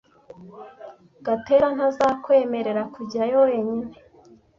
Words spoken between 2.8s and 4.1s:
kujyayo wenyine.